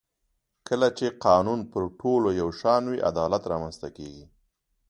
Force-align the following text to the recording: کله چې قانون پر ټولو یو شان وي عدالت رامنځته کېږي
کله 0.67 0.87
چې 0.97 1.05
قانون 1.25 1.59
پر 1.71 1.83
ټولو 1.99 2.27
یو 2.41 2.49
شان 2.59 2.83
وي 2.91 2.99
عدالت 3.09 3.43
رامنځته 3.51 3.87
کېږي 3.97 4.25